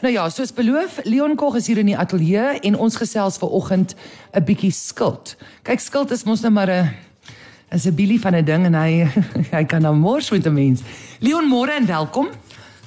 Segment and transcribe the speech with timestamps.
[0.00, 3.50] Nou ja, soos beloof, Leon Kog is hier in die ateljee en ons gesels ver
[3.52, 3.94] oggend
[4.32, 5.36] 'n bietjie skuld.
[5.62, 6.94] Kyk, skuld is mos nou maar 'n
[7.70, 9.04] is 'n bilie van 'n ding en hy
[9.56, 10.80] hy kan dan mors met 'n mens.
[11.20, 12.28] Leon, môre en welkom.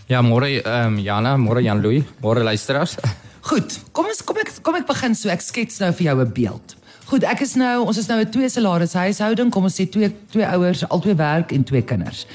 [0.07, 2.95] Ja, môre ehm um, Jana, môre Jan Louw, môre luisteraars.
[3.49, 6.33] Goed, kom ons kom ek kom ek begin so ek skets nou vir jou 'n
[6.33, 6.75] beeld.
[7.05, 10.09] Goed, ek is nou, ons is nou 'n twee salaris huishouding, kom ons sê twee
[10.31, 12.25] twee ouers, albei werk en twee kinders.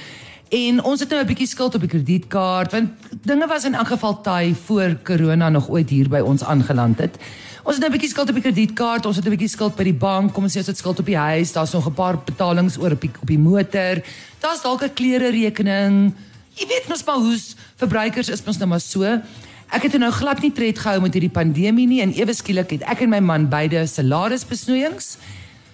[0.49, 2.91] En ons het nou 'n bietjie skuld op die kredietkaart want
[3.23, 7.17] dinge was in elk geval taai voor corona nog ooit hier by ons aangeland het.
[7.63, 9.85] Ons het nou 'n bietjie skuld op die kredietkaart, ons het 'n bietjie skuld by
[9.85, 12.19] die bank, kom ons sê ons het skuld op die huis, daar's nog 'n paar
[12.25, 14.03] betalings oor op die, op die motor.
[14.41, 16.15] Daar's dalk 'n klere rekening.
[16.55, 19.21] Jy weet mos maar hoe's verbruikers is mos nou maar so.
[19.69, 22.83] Ek het nou glad nie tred gehou met hierdie pandemie nie en ewe skielik het
[22.83, 25.19] ek en my man beide salarisbesnoeiings.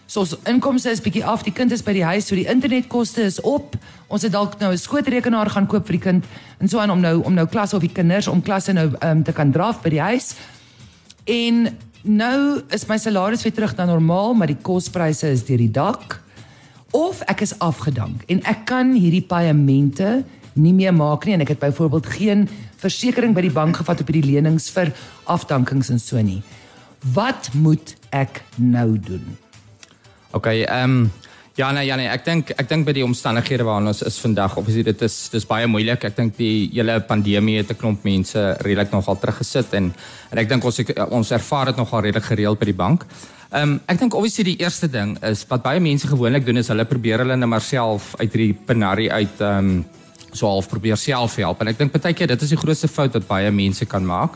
[0.06, 3.24] So ons inkomste is bietjie af, die kind is by die huis, so die internetkoste
[3.24, 3.76] is op.
[4.12, 6.24] Ons het dalk nou 'n skootrekenaar gaan koop vir die kind
[6.60, 9.22] en so aan om nou om nou klasse op die kinders om klasse nou um,
[9.22, 10.34] te kan draf by die huis.
[11.24, 15.70] En nou is my salaris weer terug na normaal, maar die kospryse is deur die
[15.70, 16.20] dak.
[16.90, 21.48] Of ek is afgedank en ek kan hierdie paemente nie meer maak nie en ek
[21.48, 24.92] het byvoorbeeld geen versekerings by die bank gevat op hierdie lenings vir
[25.24, 26.42] afdankings en so nie.
[27.14, 29.43] Wat moet ek nou doen?
[30.34, 31.12] OK, ehm um,
[31.54, 34.56] ja nee ja nee, ek dink ek dink by die omstandighede waarin ons is vandag,
[34.58, 36.02] obviously dit is dis baie moeilik.
[36.08, 39.92] Ek dink die hele pandemie het 'n klomp mense redelik nogal teruggesit en
[40.32, 43.06] en ek dink ons ons ervaar dit nogal redelik gereeld by die bank.
[43.52, 46.68] Ehm um, ek dink obviously die eerste ding is wat baie mense gewoonlik doen is
[46.68, 49.84] hulle probeer hulle net maar self uit hierdie penarie uit ehm um,
[50.32, 53.14] so half probeer self help en ek dink baie keer dit is die grootste fout
[53.14, 54.34] wat baie mense kan maak.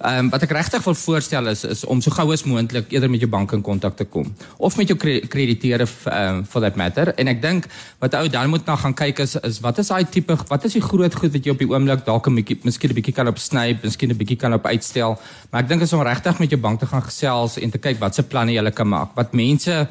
[0.00, 3.10] Ehm um, wat ek regtig wil voorstel is is om so gou as moontlik eerder
[3.10, 4.96] met jou bank in kontak te kom of met jou
[5.28, 7.66] krediteure ehm um, for that matter en ek dink
[7.98, 10.72] wat ou dan moet na gaan kyk is is wat is daai tipe wat is
[10.72, 13.28] die groot goed wat jy op die oomblik dalk 'n bietjie miskien 'n bietjie kan
[13.28, 15.18] opsny, miskien 'n bietjie kan op uitstel.
[15.50, 18.00] Maar ek dink is om regtig met jou bank te gaan gesels en te kyk
[18.00, 19.14] wat se planne jy kan maak.
[19.14, 19.88] Wat mense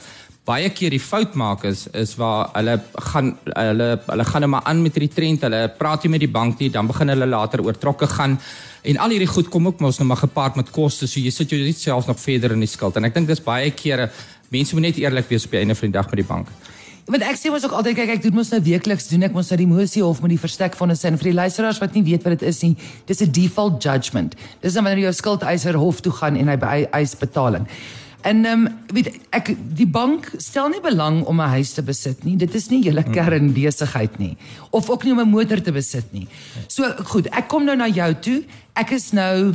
[0.50, 2.80] baie keer die fout maak is is waar hulle
[3.12, 5.46] gaan hulle hulle gaan net maar aan met hierdie trend.
[5.46, 8.40] Hulle praat nie met die bank nie, dan begin hulle later oortrokke gaan
[8.90, 11.08] en al hierdie goed kom ook mos nou maar gepaard met koste.
[11.08, 12.98] So jy sit jou net self nog verder in die skuld.
[12.98, 14.10] En ek dink dis baie kere
[14.50, 16.50] mense moet net eerlik wees op die einde van die dag met die bank.
[17.10, 19.48] Want ek sê mos ook altyd kyk ek doen mos nou weekliks doen ek mos
[19.50, 22.06] nou die mosie of met die verstek van 'n sin vir die luisteraars wat nie
[22.06, 22.76] weet wat dit is nie.
[23.06, 24.36] Dis 'n default judgment.
[24.62, 27.66] Dis dan wanneer jy jou skuldeiser hof toe gaan en hy eis betaling.
[28.22, 32.24] En ehm um, weet ek die bank stel nie belang om 'n huis te besit
[32.24, 32.36] nie.
[32.38, 33.14] Dit is nie julle hmm.
[33.14, 34.38] kernbesigheid nie
[34.70, 36.28] of ook nie om 'n motor te besit nie.
[36.68, 38.44] So goed, ek kom nou na jou toe.
[38.74, 39.54] Ek is nou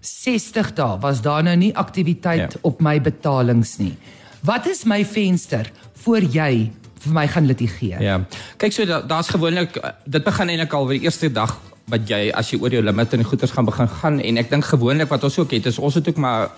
[0.00, 0.98] 60 dae.
[1.00, 2.58] Was daar nou nie aktiwiteit ja.
[2.62, 3.96] op my betalings nie.
[4.40, 5.70] Wat is my venster
[6.04, 8.02] voor jy vir my gaan litigeer?
[8.02, 8.20] Ja.
[8.56, 11.60] Kyk so daar's da gewoonlik dit begin eintlik al by die eerste dag
[11.92, 14.64] wat jy as jy oor jou limit en goederes gaan begin gaan en ek dink
[14.64, 16.48] gewoonlik wat ons ook het is ons het ook maar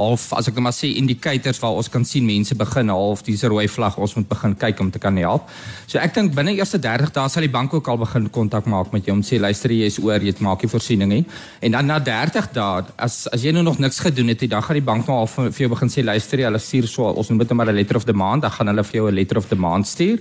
[0.00, 3.44] half as ek net maar sê indicators waar ons kan sien mense begin half dis
[3.44, 5.48] rooi vlag ons moet begin kyk om te kan help.
[5.86, 8.92] So ek dink binne eerste 30 dae sal die bank ook al begin kontak maak
[8.92, 11.24] met jou om sê luister jy is oor jy maak die voorsiening nie.
[11.60, 14.78] En dan na 30 dae as as jy nou nog niks gedoen het, dan gaan
[14.80, 17.44] die bank nou al vir, jou begin sê luister jy hulle stuur so ons moet
[17.44, 19.86] net maar 'n letter of month, dan gaan hulle vir jou 'n letter of month
[19.86, 20.18] stuur.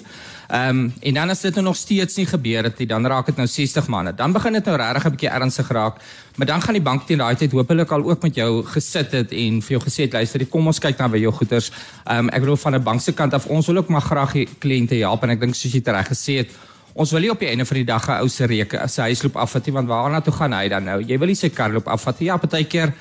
[0.49, 3.25] Ehm um, en dan as dit nou nog steeds nie gebeur het nie, dan raak
[3.25, 4.15] dit nou 60 maande.
[4.17, 5.95] Dan begin dit nou regtig 'n bietjie ernstig raak.
[6.35, 9.31] Maar dan gaan die bank teen daai tyd hopelik al ook met jou gesit het
[9.31, 11.71] en vir jou gesê het, luister, kom ons kyk na by jou goeders.
[12.05, 14.31] Ehm um, ek bedoel van 'n bank se kant af, ons wil ook maar graag
[14.31, 16.49] die kliënte help en ek dink soos jy reg gesê het,
[16.93, 19.35] ons wil nie op die einde van die dag 'n ou se reke, sy huisloop
[19.35, 21.01] afvat nie, want waarna toe gaan hy dan nou?
[21.01, 22.27] Jy wil nie sy kar loop afvat nie.
[22.27, 22.93] Ja, partykeer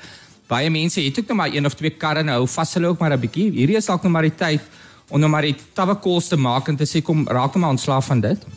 [0.47, 3.11] baie mense het ook net maar een of twee karre nou, vas hulle ook maar
[3.11, 3.51] 'n bietjie.
[3.51, 4.61] Hierdie is dalk net maar die tyd
[5.09, 8.05] om nou maar die tawwe kos te maak en te sê kom raak hom ontslaaf
[8.11, 8.47] van dit.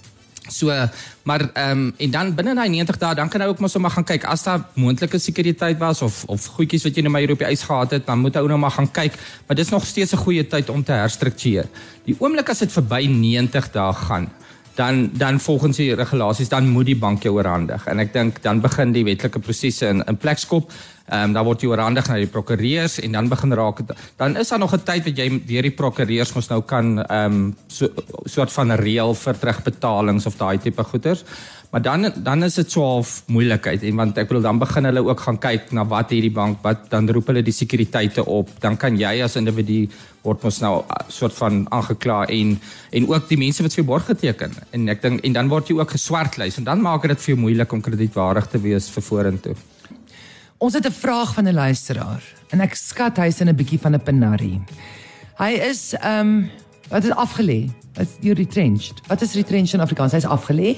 [0.51, 0.75] So
[1.23, 3.91] maar ehm um, en dan binne daai 90 dae dan kan jy ook mos sommer
[3.91, 7.33] gaan kyk as daar moontlike sekuriteit was of of goedjies wat jy nou maar hier
[7.33, 9.87] op die ys gehad het, dan moet ou nou maar gaan kyk, maar dis nog
[9.87, 11.69] steeds 'n goeie tyd om te herstruktureer.
[12.05, 14.31] Die oomblik as dit verby 90 dae gaan,
[14.75, 18.61] dan dan volgens die regulasies dan moet die bank jou oorhandig en ek dink dan
[18.61, 20.73] begin die wetlike prosesse in in plek skop.
[21.13, 23.83] Ehm um, dan word jy oorhandig na die prokureurs en dan begin raak
[24.17, 27.33] dan is daar nog 'n tyd wat jy deur die prokureurs mos nou kan ehm
[27.33, 27.89] um, so
[28.25, 31.25] soort van reël vir terugbetalings of daai tipe goeders.
[31.73, 35.03] Maar dan dan is dit so half moeilikheid en want ek bedoel dan begin hulle
[35.07, 38.51] ook gaan kyk na wat hierdie bank wat dan roep hulle die sekuriteite op.
[38.61, 39.87] Dan kan jy as individu
[40.21, 42.59] word mos nou uh, soort van aangekla en
[42.91, 45.79] en ook die mense wat vir borg geteken en ek dink en dan word jy
[45.79, 49.57] ook geswartlys en dan maak dit vir jou moeilik om kredietwaardig te wees vir vorentoe.
[50.59, 52.23] Ons het 'n vraag van 'n luisteraar
[52.53, 54.61] en ek skat hy's in 'n bietjie van 'n penarie.
[55.41, 56.51] Hy is ehm um,
[56.91, 57.71] wat is afgelê?
[57.95, 59.01] Wat is retrenched?
[59.09, 60.13] Wat is retrenched in Afrikaans?
[60.13, 60.77] Hy's afgelê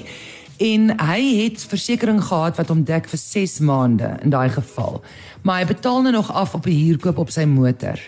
[0.57, 5.01] En hy het versekerings gehad wat hom dek vir 6 maande in daai geval.
[5.43, 7.99] Maar hy betaal nou nog af op 'n huurkoop op sy motor.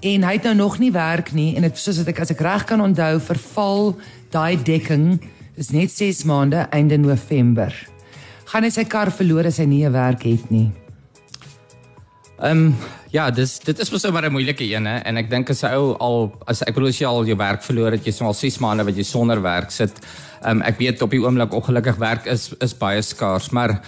[0.00, 2.64] En hy het nou nog nie werk nie en dit soos ek as ek reg
[2.64, 3.96] kan onthou verval
[4.30, 5.20] daai dekking
[5.54, 7.88] is net 6 maande einde November.
[8.44, 10.70] Gaan hy sy kar verloor as hy nie 'n werk het nie.
[12.38, 12.74] Ehm um,
[13.16, 15.62] ja, dis dit is mos nou maar 'n moeilike een hè en ek dink as
[15.64, 18.20] 'n ou al as ek bedoel as jy al jou werk verloor het, jy is
[18.20, 19.94] nou al 6 maande wat jy sonder werk sit.
[20.42, 23.80] Ehm um, ek weet op die oomblik ongelukkig werk is is baie skaars, maar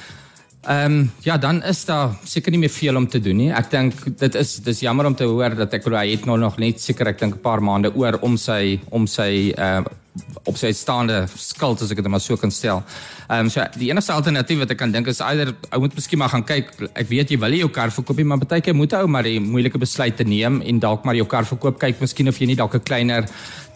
[0.69, 3.53] ehm um, ja, dan is daar seker nie meer veel om te doen nie.
[3.53, 6.59] Ek dink dit is dis jammer om te hoor dat ek hy het nou nog
[6.59, 9.81] net seker ek dink 'n paar maande oor om sy om sy uh
[10.45, 12.83] op sy staande skuld as ek dit maar so kan stel.
[13.29, 16.19] Ehm um, so die enigste alternatief wat ek kan dink is eider ou moet miskien
[16.19, 16.73] maar gaan kyk.
[16.95, 19.23] Ek weet jy wil nie jou kar verkoop nie, maar baie keer moet ou maar
[19.23, 21.79] die moeilike besluit te neem en dalk maar jou kar verkoop.
[21.79, 23.29] Kyk miskien of jy nie dalk 'n kleiner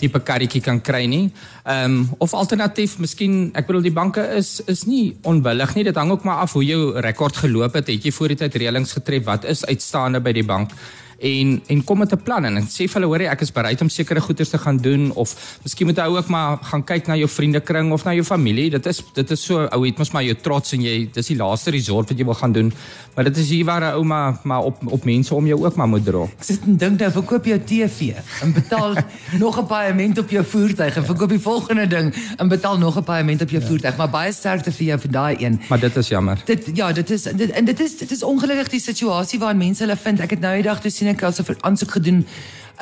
[0.02, 1.24] tipe karretjie kan kry nie.
[1.64, 5.86] Ehm um, of alternatief miskien ek bedoel die banke is is nie onwillig nie.
[5.88, 7.86] Dit hang ook maar af hoe jou rekord geloop het.
[7.92, 9.24] Het jy voor die tyd reëlings getref?
[9.28, 10.74] Wat is uitstaande by die bank?
[11.22, 13.88] En en kom met 'n plan en sê vir hulle hoor ek is bereid om
[13.88, 17.28] sekere goederes te gaan doen of miskien moet jy ook maar gaan kyk na jou
[17.28, 18.70] vriendekring of na jou familie.
[18.70, 21.36] Dit is dit is so ou het mos maar jou trots en jy dis die
[21.36, 22.72] laaste resort wat jy wil gaan doen.
[23.14, 25.76] Maar dit is hier waar 'n ou maar maar op op mense om jou ook
[25.76, 26.22] maar moet dra.
[26.22, 28.94] Ek sit en dink nou verkoop jou TV en betaal
[29.44, 33.04] nog 'n paaiement op jou voertuig en verkoop die volgende ding en betaal nog 'n
[33.04, 33.68] paaiement op jou ja.
[33.68, 33.96] voertuig.
[33.96, 35.60] Maar baie sterkte vir jou vir daai een.
[35.68, 36.42] Maar dit is jammer.
[36.44, 39.82] Dit ja dit is dit, en dit is dit is ongelukkig die situasie waarin mense
[39.82, 40.20] hulle vind.
[40.20, 42.26] Ek het nou die dag toe sien ek as 'n aansoek gedoen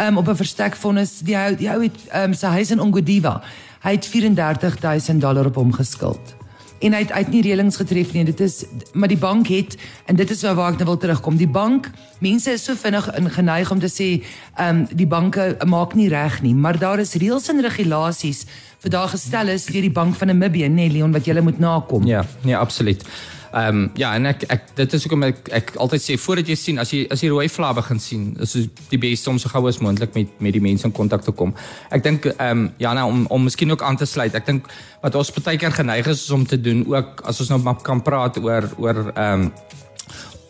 [0.01, 1.19] um, op 'n verstekfonnis.
[1.25, 3.43] Die ou die ou het um, sy huis in Ongodiva.
[3.83, 6.37] Hy het 34000 dollar op hom geskuld.
[6.81, 8.25] En hy het uit nie reëlings getref nie.
[8.25, 11.37] Dit is maar die bank het en dit is waar ek nou wil terugkom.
[11.37, 14.25] Die bank, mense is so vinnig geneig om te sê,
[14.57, 18.47] ehm um, die banke maak nie reg nie, maar daar is reëls en regulasies
[18.81, 21.59] vir daar gestel is deur die bank van Namibië, nê nee, Leon wat jy moet
[21.59, 22.07] nakom.
[22.07, 23.05] Ja, nee, absoluut.
[23.51, 26.55] Ehm um, ja, en ek ek dit is hoekom ek ek altyd sê voordat jy
[26.55, 29.51] sien as jy as jy rooi vlae begin sien, is dit die beste om so
[29.51, 31.55] gou as moontlik met met die mense in kontak te kom.
[31.91, 34.35] Ek dink ehm um, ja, nou om om miskien ook aan te sluit.
[34.39, 34.71] Ek dink
[35.03, 38.39] wat ons baie keer geneig is om te doen ook as ons nou kan praat
[38.39, 39.53] oor oor ehm um,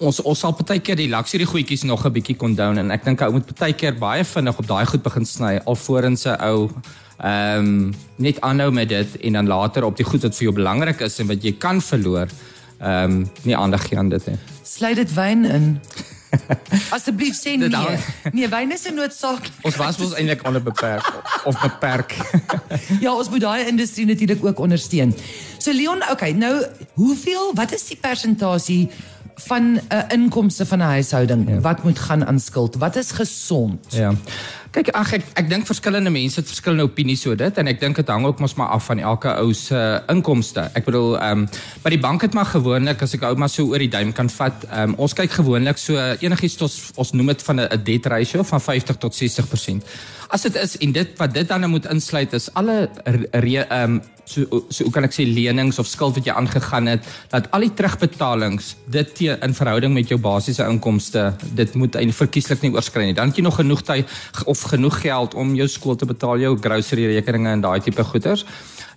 [0.00, 3.04] ons ons sal baie keer die luxury goedjies nog 'n bietjie kon down en ek
[3.04, 6.68] dink ou moet baie keer baie vinnig op daai goed begin sny alvorens 'n ou
[7.20, 10.54] ehm um, net aanhou met dit en dan later op die goed wat vir jou
[10.54, 12.28] belangrik is en wat jy kan verloor
[12.80, 14.38] ehm um, nie aandag gee aan dit nie.
[14.62, 15.80] Sluit dit wyn in.
[16.96, 17.98] Asseblief sê nee.
[18.32, 19.50] Nee, wyn is 'n noodsaak.
[19.62, 21.12] Ons was mos eintlik onder beperk
[21.44, 22.16] of beperk.
[23.04, 25.14] ja, ons moet daai industrie natuurlik ook ondersteun.
[25.58, 28.90] So Leon, okay, nou hoeveel, wat is die persentasie
[29.34, 31.60] van 'n uh, inkomste van 'n huishouding ja.
[31.60, 32.76] wat moet gaan aan skuld?
[32.76, 33.86] Wat is gesond?
[33.88, 34.14] Ja.
[34.70, 37.96] Kyk, ag ek ek dink verskillende mense het verskillende opinies oor dit en ek dink
[37.98, 39.80] dit hang ook mos maar af van elke ou se
[40.12, 40.68] inkomste.
[40.78, 43.66] Ek bedoel, ehm um, by die bank het maar gewoonlik as ek ou maar so
[43.72, 47.34] oor die duim kan vat, ehm um, ons kyk gewoonlik so enigiets ons ons noem
[47.34, 49.82] dit van 'n debt ratio van 50 tot 60%.
[50.30, 54.00] As dit is en dit wat dit dan moet insluit is alle ehm um,
[54.30, 57.64] so so hoe kan ek sê lenings of skuld wat jy aangegaan het dat al
[57.66, 62.72] die terugbetalings dit te, in verhouding met jou basiese inkomste dit moet eintlik verkieslik nie
[62.74, 66.06] oorskry nie dan het jy nog genoeg tyd of genoeg geld om jou skool te
[66.06, 68.44] betaal jou grocery rekeninge en daai tipe goederes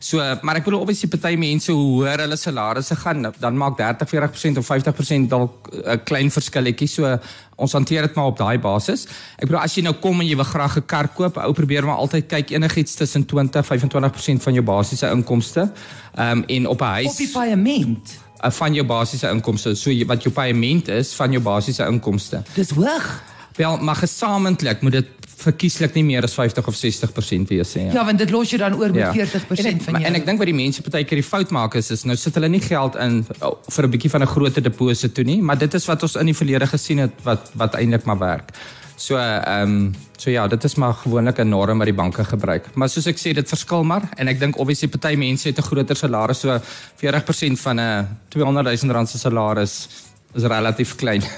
[0.04, 4.10] So, maar ek bedoel obviously party mense hoe hoër hulle salarisse gaan, dan maak 30,
[4.12, 6.88] 40% of 50% dalk 'n klein verskilletjie.
[6.88, 7.20] So
[7.56, 9.06] ons hanteer dit maar op daai basis.
[9.40, 11.86] Ek bedoel as jy nou kom en jy wil graag 'n kar koop, ou probeer
[11.86, 15.72] maar altyd kyk enigiets tussen 20, 25% van jou basiese inkomste.
[16.16, 19.76] Ehm um, en op 'n huis op die paaiement uh, van jou basiese inkomste.
[19.76, 22.44] So wat jou paaiement is van jou basiese inkomste.
[22.56, 23.24] Dis hoog.
[23.56, 25.08] Wel, maar gesamentlik moet dit
[25.44, 27.86] verkieslik nie meer as 50 of 60% wees nie.
[27.88, 27.94] Ja.
[28.00, 29.14] ja, want dit los jy dan oor met ja.
[29.14, 30.06] 40% ek, van jou.
[30.10, 32.38] En ek dink wat die mense baie keer die fout maak is is nou sit
[32.40, 35.58] hulle nie geld in oh, vir 'n bietjie van 'n groter deposito toe nie, maar
[35.58, 38.56] dit is wat ons in die verlede gesien het wat wat eintlik maar werk.
[38.96, 42.76] So ehm um, so ja, dit is maar gewoonlik 'n norm wat die banke gebruik.
[42.76, 45.62] Maar soos ek sê, dit verskil maar en ek dink obviously party mense het 'n
[45.62, 46.60] groter salaris, so
[46.96, 49.90] 40% van 'n 200 000 rand se salaris
[50.34, 51.24] is relatief klein.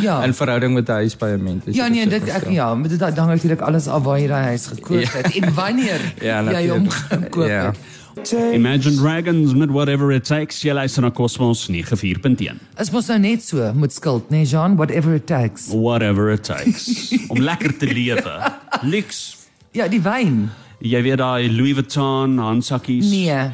[0.00, 0.22] Ja.
[0.24, 1.64] in verhouding met die huispaaiement.
[1.76, 4.66] Ja nee, dit ek ja, met dit dan natuurlik alles af waar jy daai huis
[4.66, 5.10] gekoop ja.
[5.12, 7.64] het en wanneer ja, jy hom gekoop ja.
[7.66, 8.32] het.
[8.54, 10.62] Imagine Dragons met whatever it takes.
[10.62, 12.58] Jy luister na Cosmos 94.1.
[12.80, 14.76] Is mos nou net so met skuld, né, nee, Jean?
[14.76, 15.68] Whatever it takes.
[15.72, 16.88] Whatever it takes.
[17.32, 18.52] Om lekker te lewe.
[18.82, 19.36] Lux.
[19.72, 20.48] Ja, die wyn.
[20.80, 23.10] Jy weet daai Louis Vuitton handsakkies?
[23.12, 23.50] Nee.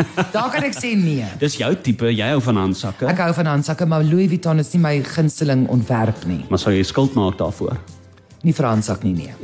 [0.36, 1.26] Daar kan ek sê nee.
[1.40, 3.08] Dis jou tipe, jy hou van handsakke.
[3.10, 6.42] Ek hou van handsakke, maar Louis Vuitton is nie my gunsteling ontwerp nie.
[6.50, 7.76] Maar sou jy skuld maak daarvoor?
[8.46, 9.34] Nie vir handsak nie nee.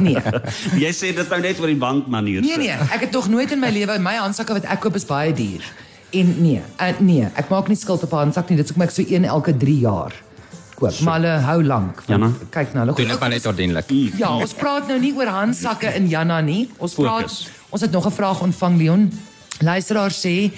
[0.00, 0.20] Nee.
[0.78, 2.44] Jy sê dit nou net oor die bankmanier.
[2.44, 5.06] Nee nee, ek het nog nooit in my lewe my handsakke wat ek koop is
[5.08, 5.64] baie duur.
[6.14, 8.56] En nee, uh, nee, ek maak nie skuld op 'n handsak nie.
[8.60, 10.14] Dit is maar ek so een elke 3 jaar
[10.80, 10.92] koop.
[10.92, 11.04] So.
[11.04, 12.02] Maar hulle hou lank.
[12.06, 12.30] want Jana?
[12.50, 13.90] Kyk nou, hulle Doen dit maar net ordentlik.
[14.18, 16.70] Ja, ons praat nou nie oor handsakke in Janna nie.
[16.78, 17.06] Ons Fokus.
[17.06, 19.10] praat ons het nog 'n vraag ontvang Leon.
[19.60, 20.50] Luisteraar sê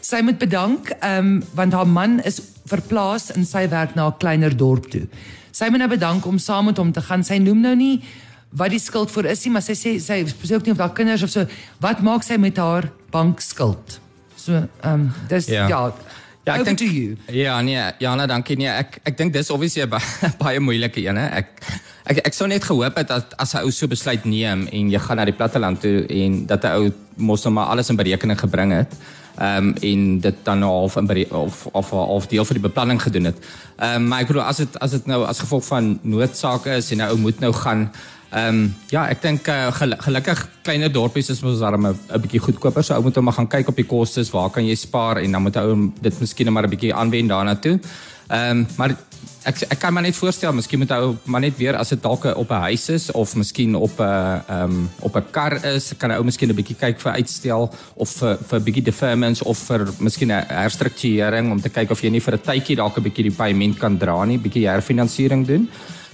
[0.00, 4.18] sy moet bedank ehm um, want haar man is verplaas en sy werk na 'n
[4.18, 5.06] kleiner dorp toe.
[5.50, 7.24] Sy moet nou bedank om saam met hom te gaan.
[7.24, 8.02] Sy noem nou nie
[8.56, 10.24] wat die skuld vir is nie, maar sy sê sy
[10.54, 11.46] ook nie of daar kinders of so.
[11.80, 14.00] Wat maak sy met haar bankskuld?
[14.36, 15.68] So ehm um, dis ja.
[15.68, 15.92] Ja.
[16.44, 17.18] ja ek dink.
[17.32, 18.68] Ja, nee, Jana, dankie nee.
[18.68, 21.26] Ek ek dink dis obviously 'n baie, baie moeilike een, hè.
[21.42, 21.48] Ek
[22.06, 24.98] ek ek sou net gehoop het dat as 'n ou so besluit neem en jy
[24.98, 28.38] gaan na die platteland toe en dat 'n ou mos nou maar alles in berekening
[28.38, 28.94] gebring het.
[29.36, 33.02] Ehm um, en dit dan nou half in of of of deel van die beplanning
[33.02, 33.38] gedoen het.
[33.76, 36.90] Ehm um, maar ek bedoel as dit as dit nou as gevolg van noodsake is
[36.90, 37.90] en 'n ou moet nou gaan
[38.30, 42.42] Ehm um, ja, ek dink uh, gel gelukkig kleiner dorpies is mos daarom 'n bietjie
[42.42, 42.82] goedkoper.
[42.84, 45.32] So ou moet hom maar gaan kyk op die kostes, waar kan jy spaar en
[45.32, 47.78] dan moet ou dit miskien net maar 'n bietjie aanwend daarna toe.
[48.28, 48.96] Ehm um, maar
[49.46, 52.24] ek ek kan my net voorstel, miskien moet ou maar net weer as dit dalk
[52.24, 56.10] op 'n huis is of miskien op 'n ehm um, op 'n kar is, kan
[56.10, 59.58] 'n ou miskien 'n bietjie kyk vir uitstel of vir vir 'n bietjie deferments of
[59.58, 63.02] vir miskien 'n herstrukturering om te kyk of jy nie vir 'n tydjie dalk 'n
[63.02, 65.68] bietjie die paaiement kan dra nie, bietjie herfinansiering doen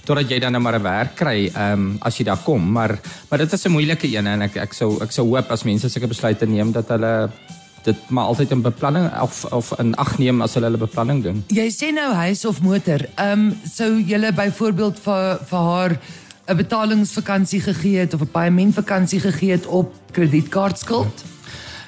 [0.05, 2.71] totdat jy dan nou maar 'n werk kry ehm um, as jy daar kom.
[2.71, 5.63] Maar maar dit is 'n moeilike een en ek ek sou ek sou hoop as
[5.63, 7.29] mense sulke besluite neem dat hulle
[7.83, 11.43] dit maar altyd in beplanning of of in ag neem as hulle hulle beplanning doen.
[11.47, 13.05] Jy sê nou huis of motor.
[13.15, 15.97] Ehm um, sou julle byvoorbeeld vir vir haar
[16.47, 21.23] 'n betalingsvakansie gegee het of 'n paaiementvakansie gegee het op kredietkaartskuld?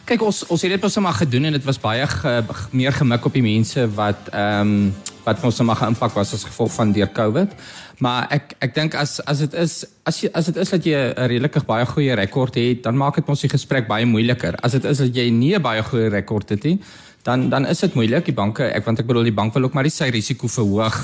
[0.05, 2.93] Kyk ons ons het dit mos nou maar gedoen en dit was baie ge, meer
[2.93, 6.71] gemik op die mense wat ehm um, wat mos nou maar geïmpak was as gevolg
[6.73, 7.55] van deur Covid.
[7.99, 10.95] Maar ek ek dink as as dit is as jy as dit is dat jy
[10.95, 14.55] 'n redelik baie goeie rekord het, dan maak dit mos die gesprek baie moeiliker.
[14.61, 16.79] As dit is dat jy nie 'n baie goeie rekord het nie,
[17.25, 19.73] dan dan is dit moeilik die banke ek want ek bedoel die bank wil ook
[19.73, 20.97] maar nie sy risiko verhoog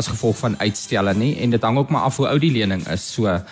[0.00, 2.82] as gevolg van uitstelle nie en dit hang ook maar af hoe oud die lening
[2.94, 3.42] is so ehm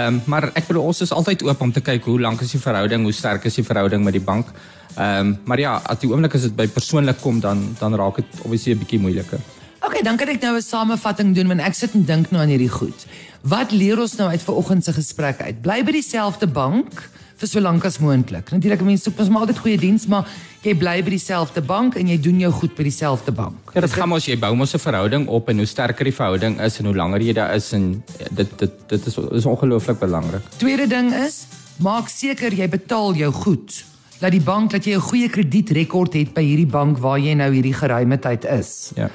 [0.00, 2.62] um, maar ek bedoel ons is altyd oop om te kyk hoe lank is die
[2.62, 6.10] verhouding hoe sterk is die verhouding met die bank ehm um, maar ja as die
[6.10, 9.38] oomblik as dit by persoonlik kom dan dan raak dit obviously 'n bietjie moeiliker
[9.86, 12.48] Okay, dan kan ek nou 'n samevatting doen want ek sit en dink nou aan
[12.48, 13.06] hierdie goed.
[13.42, 15.62] Wat leer ons nou uit vanoggend se gesprek uit?
[15.62, 18.50] Bly by dieselfde bank vir so lank as moontlik.
[18.50, 20.26] Natuurlik mense soek mos maar altyd goeie diens, maar
[20.62, 23.72] jy bly by dieselfde bank en jy doen jou goed by dieselfde bank.
[23.74, 26.60] ja dit gaan mos jy bou mos 'n verhouding op en hoe sterker die verhouding
[26.60, 28.02] is en hoe langer jy daar is en
[28.32, 31.46] dit dit dit is is ongelooflik belangrik Tweede ding is,
[31.78, 33.84] maak seker jy betaal jou goed.
[34.18, 37.52] Dat die bank dat jy 'n goeie kredietrekord het by hierdie bank waar jy nou
[37.52, 38.90] hierdie geruime tyd is.
[38.96, 39.10] ja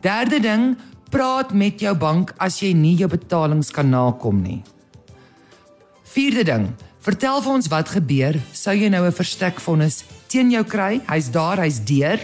[0.00, 0.76] Derde ding,
[1.10, 4.60] praat met jou bank as jy nie jou betalings kan nakom nie.
[6.12, 6.68] Vierde ding,
[7.04, 11.00] vertel vir ons wat gebeur sou jy nou 'n verstekvonnis teen jou kry.
[11.08, 12.18] Hy's daar, hy's deur.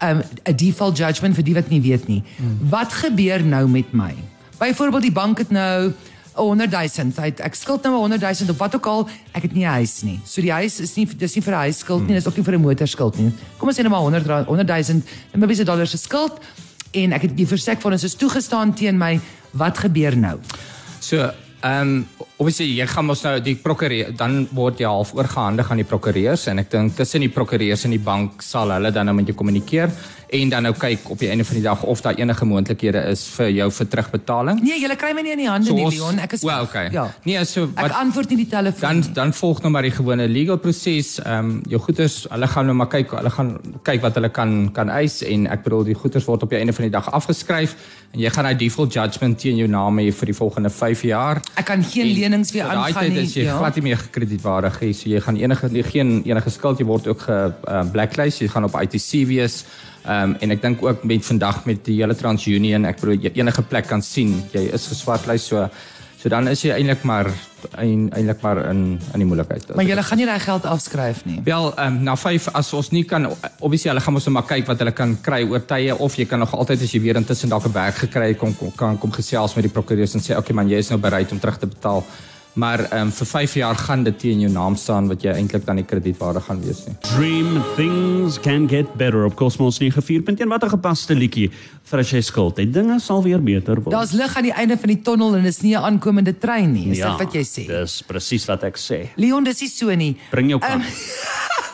[0.00, 2.22] Um 'n default judgment vir die wat nie weet nie.
[2.36, 2.58] Hmm.
[2.70, 4.14] Wat gebeur nou met my?
[4.58, 5.92] Byvoorbeeld die bank het nou
[6.36, 7.12] 'n 100 000.
[7.16, 9.64] Hy het, ek skuld nou 'n 100 000 of wat ook al, ek het nie
[9.64, 10.20] 'n huis nie.
[10.24, 12.54] So die huis is nie dis nie vir 'n huisskuld nie, dis ook nie vir
[12.54, 13.32] 'n motorskuld nie.
[13.58, 16.40] Kom ons sê net maar 100 rand- 100 000, dan maybe 'n dollar se skuld
[16.96, 19.16] en ek het die versekering is toegestaan teen my.
[19.56, 20.38] Wat gebeur nou?
[21.00, 21.30] So,
[21.66, 25.80] ehm um, obviously jy gaan mos nou die prokureur dan word jy half oorgehandig aan
[25.80, 29.14] die prokureurs en ek dink tussen die prokureurs en die bank sal hulle dan nou
[29.16, 29.88] met jou kommunikeer
[30.28, 33.24] en dan nou kyk op die einde van die dag of daar enige moontlikhede is
[33.36, 34.60] vir jou vir terugbetaling.
[34.62, 36.18] Nee, jy kry my nie in die hande So nie, Leon.
[36.18, 36.88] Ek is Wel, okay.
[36.92, 37.06] Ja.
[37.24, 38.80] Nee, so Ek wat antwoord nie die telefoon.
[38.88, 39.12] dan nie.
[39.12, 41.18] dan volg nou maar die gewone legal proses.
[41.22, 44.72] Ehm um, jou goederes, hulle gaan nou maar kyk, hulle gaan kyk wat hulle kan
[44.72, 47.76] kan eis en ek bedoel die goederes word op die einde van die dag afgeskryf
[48.12, 51.40] en jy gaan nou default judgment teen jou naam hê vir die volgende 5 jaar.
[51.54, 53.22] Ek kan geen lenings weer Op daai aangaan tyd nie.
[53.22, 53.58] is jy ja.
[53.58, 54.92] glad nie meer gekredietwaardig nie.
[54.92, 57.36] So jy gaan enige nie, geen enige skuld, jy word ook ge
[57.68, 59.64] uh, blacklist, jy gaan op ITC wees.
[60.06, 63.32] Ehm um, en ek dink ook met vandag met die hele TransUnion, ek bedoel jy
[63.40, 65.68] enige plek kan sien jy is geswartlys so
[66.16, 67.28] so dan is jy eintlik maar
[67.74, 69.74] ein, eintlik maar in in die moeilikheid.
[69.74, 71.40] Maar jy gaan nie daai geld afskryf nie.
[71.44, 73.26] Wel, ehm um, na 5 as ons nie kan
[73.58, 76.26] obviously hulle gaan ons net maar kyk wat hulle kan kry oor tye of jy
[76.30, 78.98] kan nog altyd as jy weer intussen dalk 'n werk gekry het kom, kom kan
[78.98, 81.58] kom gesels met die prokureurs en sê okay man, jy is nou bereid om terug
[81.58, 82.04] te betaal.
[82.56, 85.66] Maar ehm um, vir 5 jaar gaan dit teen jou naam staan wat jy eintlik
[85.66, 86.94] dan nie kredietwaardig gaan wees nie.
[87.04, 91.50] Dream things can get better op Cosmos 94.1 wat 'n gepaste liedjie
[91.82, 92.72] vir as jy skuld het.
[92.72, 93.90] Dinge sal weer beter word.
[93.90, 96.90] Daar's lig aan die einde van die tonnel en dis nie 'n aankomende trein nie.
[96.90, 97.66] Is dit wat jy sê?
[97.66, 99.08] Dis presies wat ek sê.
[99.16, 100.16] Leon, dis nie so nie.
[100.30, 100.60] Bring jou.
[100.62, 100.80] Ehm,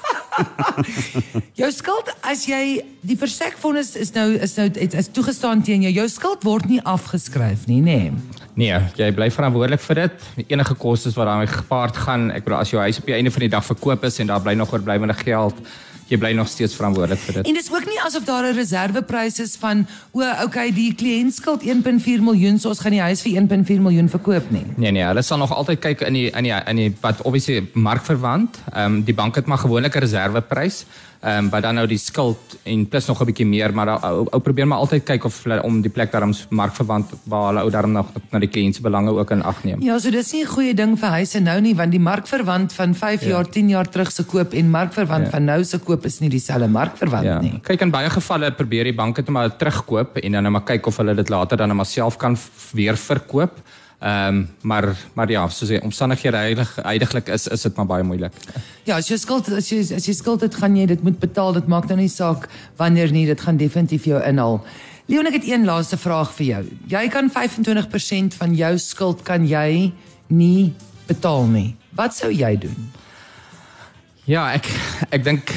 [1.60, 5.92] jou skuld as jy die versekfonds is nou is nou het, is toegestaan teen jou.
[6.02, 7.98] Jou skuld word nie afgeskryf nie, nê.
[8.10, 8.40] Nee.
[8.52, 10.24] Nee, jy bly verantwoordelik vir dit.
[10.44, 13.46] Enige kostes wat daarmee gepaard gaan, ek bedoel as jou huis op die einde van
[13.46, 15.56] die dag verkoop is en daar bly nog oorblywende geld,
[16.12, 17.50] jy bly nog steeds verantwoordelik vir dit.
[17.50, 21.62] En dis ook nie asof daar 'n reserveprys is van o, okay, die kliënt skuld
[21.62, 24.64] 1.4 miljoen, so ons gaan die huis vir 1.4 miljoen verkoop nie.
[24.76, 27.66] Nee nee, hulle sal nog altyd kyk in die in die in die wat obviously
[27.72, 28.58] markverwant.
[28.72, 30.84] Ehm um, die bank het maar gewoonlik 'n reserveprys
[31.22, 34.26] ehm um, wat dan nou die skuld en plus nog 'n bietjie meer, maar ou,
[34.30, 37.70] ou probeer maar altyd kyk of hulle om die plek daarom markverwant waar hulle ou
[37.70, 39.82] daarom nog na die kliënt se belange ook in ag neem.
[39.82, 42.94] Ja, so dis nie 'n goeie ding vir huise nou nie, want die markverwant van
[42.94, 43.28] 5 ja.
[43.28, 45.30] jaar, 10 jaar terug se koop en markverwant ja.
[45.30, 47.40] van nou se koop is nie dieselfde markverwant ja.
[47.40, 47.60] nie.
[47.62, 50.86] Kyk in baie gevalle probeer die banke dit maar terugkoop en dan net maar kyk
[50.86, 52.36] of hulle dit later dan net maar self kan
[52.72, 53.62] weer verkoop.
[54.02, 58.32] Ehm um, maar maar ja, soos die omstandighede heiliglik is is dit maar baie moeilik.
[58.84, 61.52] Ja, as jy skuld as jy as jy skuld het, gaan jy dit moet betaal.
[61.52, 64.58] Dit maak nou nie saak wanneer nie, dit gaan definitief jou inhaal.
[65.06, 66.64] Leon, ek het een laaste vraag vir jou.
[66.90, 69.92] Jy kan 25% van jou skuld kan jy
[70.26, 70.72] nie
[71.06, 71.76] betaal nie.
[71.94, 72.90] Wat sou jy doen?
[74.26, 74.66] Ja, ek
[75.10, 75.54] ek dink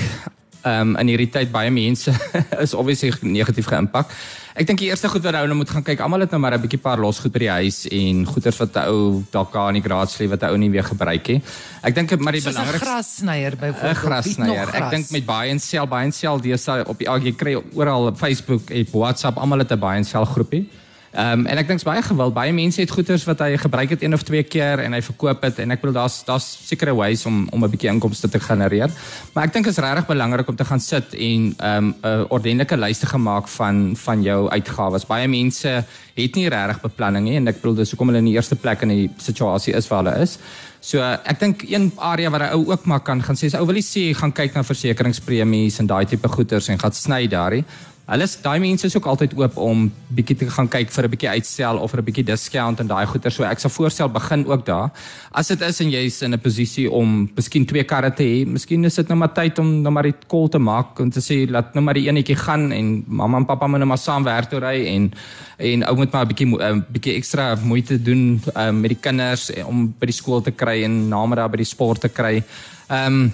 [0.65, 2.11] ehm um, in hierdie tyd baie mense
[2.63, 4.09] is obviously negatief geïmpak.
[4.55, 6.55] Ek dink die eerste goed wat ou nou moet gaan kyk, almal het nou maar
[6.55, 9.81] 'n bietjie paar los goed by die huis en goeders wat ou dalk daar in
[9.81, 11.41] die graadslie wat ou nie weer gebruik nie.
[11.83, 13.97] Ek dink maar die belangrikste grassnyer byvoorbeeld.
[13.97, 14.73] 'n Grassnyer.
[14.73, 18.07] Ek dink met baie en sel, baie en sel dis op die jy kry oral
[18.07, 20.69] op Facebook en WhatsApp almal het 'n baie en sel groepie.
[21.15, 24.01] Ehm um, en ek dink baie gewild baie mense het goederes wat hy gebruik het
[24.03, 27.23] een of twee keer en hy verkoop dit en ek bedoel daar's daar's sekere ways
[27.29, 28.91] om om 'n bietjie inkomste te genereer.
[29.33, 32.77] Maar ek dink is regtig belangrik om te gaan sit en ehm um, 'n ordentlike
[32.77, 35.07] lyste gemaak van van jou uitgawes.
[35.07, 38.35] Baie mense het nie regtig beplanning nie en ek bedoel dis hoekom hulle in die
[38.35, 40.37] eerste plek in die situasie is waar hulle is.
[40.81, 43.75] So ek dink een area waar 'n ou ook maar kan gaan sê, ou wil
[43.75, 47.65] jy sê gaan kyk na versekeringspremies en daai tipe goederes en gaan sny daarin.
[48.05, 51.29] Hulle daai mense is ook altyd oop om bietjie te gaan kyk vir 'n bietjie
[51.29, 53.31] uitstel of vir 'n bietjie discount en daai goeder.
[53.31, 54.91] So ek sal voorstel begin ook daar.
[55.31, 58.85] As dit is en jy's in 'n posisie om miskien twee karre te hê, miskien
[58.85, 61.49] is dit nou maar tyd om nou maar die call te maak en te sê
[61.49, 64.49] laat nou maar die enetjie gaan en mamma en pappa moet nou maar saam werk
[64.49, 65.11] toe ry en
[65.57, 69.01] en ou moet maar 'n bietjie 'n uh, bietjie ekstra moeite doen uh, met die
[69.01, 72.43] kinders om by die skool te kry en na middag by die sport te kry.
[72.87, 73.33] Ehm um,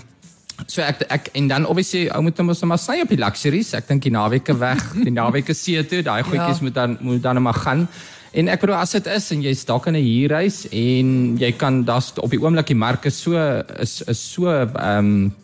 [0.68, 3.74] So ek ek en dan obviously ou moet ons maar sny op die luxuries.
[3.78, 6.64] Ek dink die naweke weg, die naweke see toe, daai goedjies ja.
[6.68, 7.88] moet dan moet dan maar gaan.
[8.32, 11.84] En ek bedoel as dit is en jy's dalk in 'n huurhuis en jy kan
[11.84, 13.36] daar's op die oomblik die mark is so
[13.80, 15.36] is is so ehm um,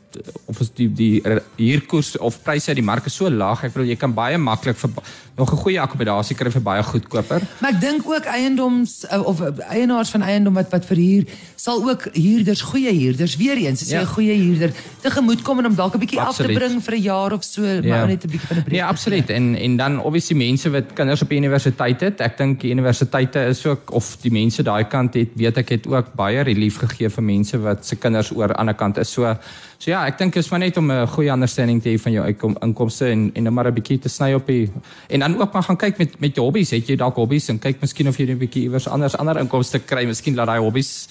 [0.48, 1.22] of is die die
[1.58, 3.64] huurkoers of pryse uit die mark is so laag.
[3.64, 4.90] Ek bedoel jy kan baie maklik vir
[5.38, 7.42] nog 'n goeie akkommodasie kry vir baie goedkoper.
[7.62, 11.24] Maar ek dink ook eiendoms eh, of eh, eienaars van eiendom wat wat verhuur
[11.56, 14.06] sal ook huurders goeie huurders weer eens as jy 'n ja.
[14.06, 14.72] goeie huurder
[15.02, 17.62] tegemoet kom en om dalk 'n bietjie af te bring vir 'n jaar of so,
[17.62, 17.82] ja.
[17.82, 18.76] maar net 'n bietjie van 'n breek.
[18.76, 19.30] Ja, absoluut.
[19.30, 22.20] En en dan obviously mense wat kinders op die universiteit het.
[22.20, 25.88] Ek dink die universiteite is ook of die mense daai kant het, weet ek het
[25.88, 29.12] ook baie relief gegee vir mense wat se kinders oor aan die ander kant is.
[29.12, 29.38] So
[29.78, 32.54] So ja, ek dink is maar net om 'n goeie understanding te hê van jou
[32.66, 34.72] inkomste en en net maar 'n bietjie te sny op die
[35.10, 36.72] en dan ook maar gaan kyk met met jou hobbies.
[36.72, 39.80] Het jy dalk hobbies en kyk miskien of jy 'n bietjie iewers anders ander inkomste
[39.80, 41.08] kry, miskien laat daai hobbies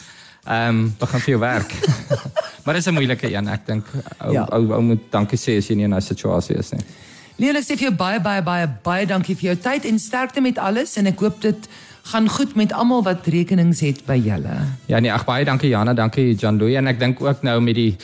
[0.47, 1.73] ehm um, begin vir jou werk.
[2.65, 3.87] maar dis 'n moeilike een, ek dink
[4.19, 4.47] ou ja.
[4.51, 6.85] ou ou moet dankie sê as jy nie in 'n situasie is nie.
[7.37, 10.41] Leon, ek sê vir jou baie baie baie baie dankie vir jou tyd en sterkte
[10.41, 11.69] met alles en ek hoop dit
[12.03, 14.57] gaan goed met almal wat rekenings het by julle.
[14.87, 17.75] Ja nee, ag baie dankie Jana, dankie Jan Louw en ek dink ook nou met
[17.75, 17.97] die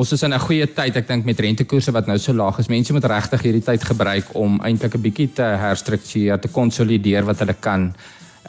[0.00, 2.68] ons is in 'n goeie tyd ek dink met rentekoerse wat nou so laag is.
[2.68, 7.38] Mense moet regtig hierdie tyd gebruik om eintlik 'n bietjie te herstruktureer, te konsolideer wat
[7.38, 7.94] hulle kan.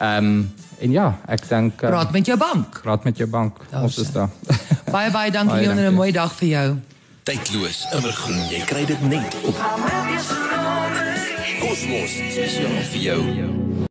[0.00, 2.80] Ehm um, en ja, ek dink uh, praat met jou bank.
[2.82, 3.58] Praat met jou bank.
[3.70, 4.30] Daar ons is daar.
[4.96, 6.76] baie baie dankie Leon en 'n mooi dag vir jou.
[7.22, 8.48] Tydloos, immergroen.
[8.50, 9.56] Jy kry dit net op.
[11.60, 13.71] Kosmos spesiaal vir jou.